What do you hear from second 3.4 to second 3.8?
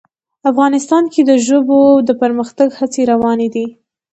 دي.